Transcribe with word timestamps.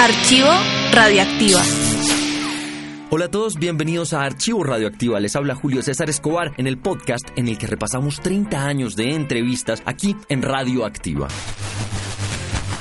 Archivo 0.00 0.48
Radioactiva. 0.92 1.60
Hola 3.10 3.24
a 3.24 3.30
todos, 3.30 3.56
bienvenidos 3.56 4.12
a 4.12 4.22
Archivo 4.22 4.62
Radioactiva. 4.62 5.18
Les 5.18 5.34
habla 5.34 5.56
Julio 5.56 5.82
César 5.82 6.08
Escobar 6.08 6.52
en 6.56 6.68
el 6.68 6.78
podcast 6.78 7.28
en 7.34 7.48
el 7.48 7.58
que 7.58 7.66
repasamos 7.66 8.20
30 8.20 8.64
años 8.64 8.94
de 8.94 9.16
entrevistas 9.16 9.82
aquí 9.86 10.14
en 10.28 10.42
Radioactiva. 10.42 11.26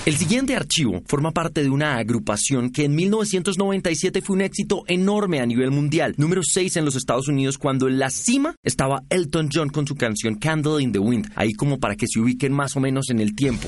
El 0.06 0.16
siguiente 0.16 0.56
archivo 0.56 1.02
forma 1.08 1.32
parte 1.32 1.64
de 1.64 1.72
una 1.72 1.98
agrupación 1.98 2.70
que 2.72 2.86
en 2.86 2.94
1997 2.94 4.22
fue 4.22 4.36
un 4.36 4.42
éxito 4.44 4.84
enorme 4.86 5.42
a 5.42 5.46
nivel 5.48 5.72
mundial, 5.72 6.14
número 6.18 6.44
6 6.44 6.78
en 6.78 6.86
los 6.86 6.96
Estados 6.96 7.28
Unidos, 7.28 7.58
cuando 7.58 7.88
en 7.88 7.98
la 7.98 8.12
cima 8.12 8.56
estaba 8.64 9.02
Elton 9.10 9.50
John 9.52 9.70
con 9.70 9.88
su 9.88 9.96
canción 9.96 10.36
Candle 10.36 10.84
in 10.84 10.92
the 10.92 11.00
Wind, 11.00 11.32
ahí 11.36 11.54
como 11.54 11.80
para 11.80 11.96
que 11.96 12.06
se 12.08 12.20
ubiquen 12.20 12.54
más 12.54 12.78
o 12.78 12.80
menos 12.80 13.10
en 13.10 13.20
el 13.20 13.36
tiempo. 13.36 13.68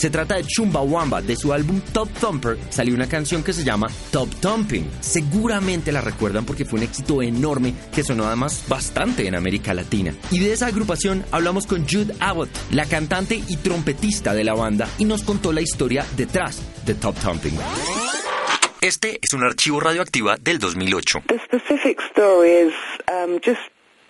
Se 0.00 0.08
trata 0.08 0.36
de 0.36 0.44
Chumbawamba, 0.44 1.20
de 1.20 1.36
su 1.36 1.52
álbum 1.52 1.78
Top 1.92 2.08
Thumper 2.18 2.56
salió 2.70 2.94
una 2.94 3.06
canción 3.06 3.44
que 3.44 3.52
se 3.52 3.62
llama 3.62 3.88
Top 4.10 4.30
Thumping. 4.40 4.90
Seguramente 5.00 5.92
la 5.92 6.00
recuerdan 6.00 6.46
porque 6.46 6.64
fue 6.64 6.78
un 6.78 6.86
éxito 6.86 7.20
enorme 7.20 7.74
que 7.94 8.02
sonó 8.02 8.24
además 8.24 8.64
bastante 8.66 9.26
en 9.26 9.34
América 9.34 9.74
Latina. 9.74 10.14
Y 10.30 10.38
de 10.38 10.54
esa 10.54 10.68
agrupación 10.68 11.22
hablamos 11.32 11.66
con 11.66 11.86
Jude 11.86 12.14
Abbott, 12.18 12.48
la 12.70 12.86
cantante 12.86 13.42
y 13.46 13.58
trompetista 13.58 14.32
de 14.32 14.42
la 14.42 14.54
banda, 14.54 14.88
y 14.96 15.04
nos 15.04 15.22
contó 15.22 15.52
la 15.52 15.60
historia 15.60 16.06
detrás 16.16 16.62
de 16.86 16.94
Top 16.94 17.16
Thumping. 17.20 17.58
Este 18.80 19.18
es 19.20 19.34
un 19.34 19.44
archivo 19.44 19.80
radioactiva 19.80 20.38
del 20.40 20.58
2008. 20.60 21.24
The 21.26 21.40
specific 21.44 22.00
story 22.10 22.52
is 22.52 22.74
um, 23.06 23.38
just 23.44 23.60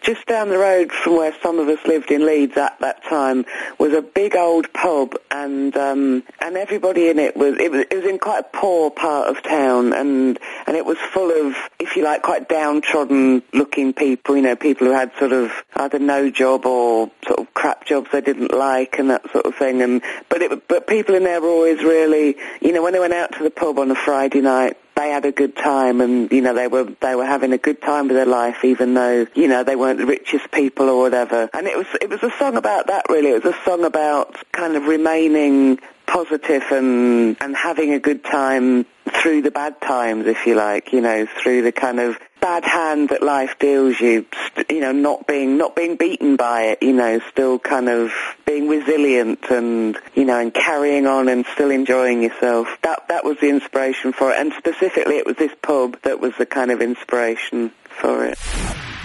just 0.00 0.27
down 0.27 0.48
the 0.48 0.59
road 0.59 0.92
from 0.92 1.16
where 1.16 1.34
some 1.42 1.59
of 1.59 1.68
us 1.68 1.78
lived 1.86 2.10
in 2.10 2.24
Leeds 2.24 2.56
at 2.56 2.78
that 2.80 3.04
time 3.04 3.45
was 3.78 3.92
a 3.92 4.02
big 4.02 4.34
old 4.36 4.72
pub 4.72 5.14
and 5.30 5.77
um 5.77 6.22
and 6.41 6.56
everybody 6.56 7.08
in 7.08 7.18
it 7.18 7.36
was 7.36 7.58
it 7.58 7.70
was 7.70 7.84
it 7.91 7.96
was 7.96 8.05
in 8.05 8.18
quite 8.18 8.41
a 8.41 8.56
poor 8.56 8.91
part 8.91 9.28
of 9.28 9.42
town 9.42 9.92
and 9.92 10.38
and 10.66 10.77
it 10.77 10.84
was 10.84 10.98
full 10.98 11.30
of 11.47 11.55
if 11.78 11.97
you 11.97 12.05
like 12.05 12.22
quite 12.22 12.48
downtrodden 12.48 13.42
looking 13.52 13.92
people 13.92 14.36
you 14.36 14.42
know 14.42 14.56
people 14.56 14.86
who 14.86 14.92
had 14.92 15.12
sort 15.19 15.33
of 15.33 15.52
either 15.77 15.98
no 15.98 16.30
job 16.30 16.64
or 16.66 17.10
sort 17.27 17.38
of 17.38 17.53
crap 17.55 17.84
jobs 17.84 18.08
they 18.12 18.20
didn't 18.20 18.53
like 18.53 18.98
and 18.98 19.10
that 19.10 19.22
sort 19.32 19.44
of 19.44 19.55
thing 19.55 19.82
and 19.82 20.03
but 20.28 20.42
it 20.42 20.69
but 20.69 20.86
people 20.86 21.14
in 21.14 21.25
there 21.25 21.41
were 21.41 21.48
always 21.48 21.82
really 21.82 22.36
you 22.60 22.72
know 22.72 22.82
when 22.82 22.92
they 22.92 23.00
went 23.00 23.12
out 23.12 23.32
to 23.32 23.42
the 23.42 23.50
pub 23.50 23.78
on 23.78 23.91
a 23.91 23.94
Friday 23.94 24.41
night 24.41 24.77
they 25.01 25.11
had 25.11 25.25
a 25.25 25.33
good 25.33 25.56
time 25.56 26.01
and 26.01 26.31
you 26.31 26.43
know 26.43 26.55
they 26.55 26.69
were 26.69 26.84
they 27.01 27.15
were 27.15 27.25
having 27.25 27.53
a 27.53 27.59
good 27.59 27.81
time 27.81 28.09
with 28.09 28.17
their 28.17 28.27
life 28.27 28.65
even 28.65 28.95
though 28.95 29.27
you 29.34 29.48
know 29.48 29.65
they 29.65 29.77
weren't 29.77 29.98
the 29.98 30.06
richest 30.06 30.51
people 30.51 30.89
or 30.89 31.01
whatever. 31.01 31.48
And 31.55 31.67
it 31.67 31.77
was 31.77 31.87
it 32.01 32.11
was 32.11 32.23
a 32.23 32.31
song 32.39 32.56
about 32.56 32.89
that 32.89 33.06
really. 33.09 33.31
It 33.31 33.43
was 33.45 33.55
a 33.55 33.65
song 33.65 33.84
about 33.84 34.37
kind 34.53 34.77
of 34.77 34.84
remaining 34.84 35.78
positive 36.06 36.65
and 36.71 37.37
and 37.41 37.56
having 37.56 37.93
a 37.93 38.01
good 38.01 38.25
time 38.25 38.84
through 39.20 39.42
the 39.42 39.50
bad 39.50 39.80
times 39.80 40.26
if 40.26 40.46
you 40.46 40.54
like 40.54 40.92
you 40.92 41.00
know 41.00 41.26
through 41.42 41.62
the 41.62 41.72
kind 41.72 42.00
of 42.00 42.18
bad 42.40 42.64
hand 42.64 43.10
that 43.10 43.22
life 43.22 43.58
deals 43.58 44.00
you 44.00 44.24
you 44.70 44.80
know 44.80 44.92
not 44.92 45.26
being 45.26 45.58
not 45.58 45.76
being 45.76 45.96
beaten 45.96 46.36
by 46.36 46.62
it 46.62 46.82
you 46.82 46.92
know 46.92 47.20
still 47.28 47.58
kind 47.58 47.88
of 47.88 48.12
being 48.46 48.66
resilient 48.66 49.50
and 49.50 49.98
you 50.14 50.24
know 50.24 50.38
and 50.38 50.54
carrying 50.54 51.06
on 51.06 51.28
and 51.28 51.44
still 51.46 51.70
enjoying 51.70 52.22
yourself. 52.22 52.68
That 52.82 53.06
that 53.08 53.24
was 53.24 53.38
the 53.41 53.48
inspiration 53.48 54.12
for 54.12 54.30
it. 54.32 54.38
And 54.38 54.52
specifically 54.54 55.18
it 55.18 55.26
was 55.26 55.36
this 55.36 55.52
pub 55.62 56.00
that 56.02 56.20
was 56.20 56.32
the 56.38 56.46
kind 56.46 56.70
of 56.70 56.80
inspiration 56.80 57.72
for 57.88 58.24
it 58.24 58.38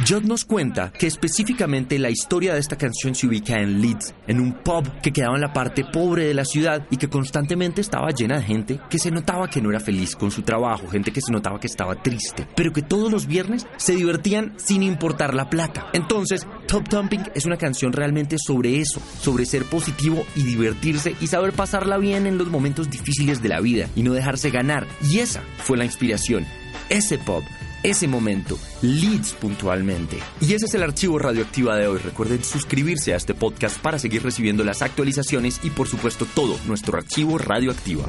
Judd 0.03 0.23
nos 0.23 0.43
cuenta 0.43 0.91
que 0.91 1.07
específicamente 1.07 1.97
la 1.99 2.09
historia 2.09 2.53
de 2.53 2.59
esta 2.59 2.77
canción 2.77 3.15
se 3.15 3.27
ubica 3.27 3.55
en 3.55 3.79
Leeds, 3.79 4.13
en 4.27 4.41
un 4.41 4.51
pub 4.51 4.83
que 5.01 5.13
quedaba 5.13 5.35
en 5.35 5.41
la 5.41 5.53
parte 5.53 5.85
pobre 5.85 6.25
de 6.25 6.33
la 6.33 6.43
ciudad 6.43 6.85
y 6.91 6.97
que 6.97 7.07
constantemente 7.07 7.79
estaba 7.79 8.11
llena 8.11 8.37
de 8.37 8.43
gente 8.43 8.79
que 8.89 8.99
se 8.99 9.09
notaba 9.09 9.49
que 9.49 9.61
no 9.61 9.69
era 9.69 9.79
feliz 9.79 10.17
con 10.17 10.31
su 10.31 10.41
trabajo, 10.41 10.89
gente 10.89 11.11
que 11.11 11.21
se 11.21 11.31
notaba 11.31 11.61
que 11.61 11.67
estaba 11.67 11.95
triste, 12.03 12.45
pero 12.57 12.73
que 12.73 12.81
todos 12.81 13.09
los 13.09 13.25
viernes 13.25 13.67
se 13.77 13.95
divertían 13.95 14.53
sin 14.57 14.83
importar 14.83 15.33
la 15.33 15.49
plata. 15.49 15.87
Entonces, 15.93 16.45
Top 16.67 16.89
Thumping 16.89 17.23
es 17.33 17.45
una 17.45 17.57
canción 17.57 17.93
realmente 17.93 18.35
sobre 18.37 18.81
eso, 18.81 19.01
sobre 19.21 19.45
ser 19.45 19.63
positivo 19.63 20.25
y 20.35 20.43
divertirse 20.43 21.15
y 21.21 21.27
saber 21.27 21.53
pasarla 21.53 21.97
bien 21.97 22.27
en 22.27 22.37
los 22.37 22.49
momentos 22.49 22.89
difíciles 22.89 23.41
de 23.41 23.49
la 23.49 23.61
vida 23.61 23.87
y 23.95 24.03
no 24.03 24.11
dejarse 24.11 24.49
ganar. 24.49 24.85
Y 25.01 25.19
esa 25.19 25.41
fue 25.59 25.77
la 25.77 25.85
inspiración, 25.85 26.45
ese 26.89 27.17
pub 27.17 27.43
ese 27.85 28.07
momento, 28.07 28.59
leads 28.81 29.33
puntualmente. 29.33 30.19
Y 30.41 30.53
ese 30.53 30.65
es 30.65 30.73
el 30.73 30.83
archivo 30.83 31.19
radioactiva 31.19 31.75
de 31.75 31.87
hoy. 31.87 31.99
Recuerden 31.99 32.43
suscribirse 32.43 33.13
a 33.13 33.17
este 33.17 33.33
podcast 33.33 33.79
para 33.79 33.99
seguir 33.99 34.23
recibiendo 34.23 34.63
las 34.63 34.81
actualizaciones 34.81 35.59
y 35.63 35.69
por 35.69 35.87
supuesto 35.87 36.25
todo 36.33 36.57
nuestro 36.67 36.97
archivo 36.97 37.37
radioactiva. 37.37 38.05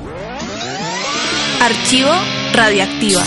Archivo 1.61 2.13
Radioactiva. 2.53 3.23